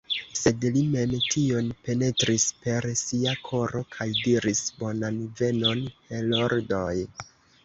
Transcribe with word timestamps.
Sed 0.37 0.63
li 0.75 0.79
mem 0.93 1.11
tion 1.25 1.67
penetris 1.89 2.45
per 2.63 2.87
sia 3.03 3.35
koro 3.51 3.83
kaj 3.97 4.09
diris: 4.25 4.63
«Bonan 4.81 5.21
venon, 5.43 5.85
heroldoj!" 6.17 6.97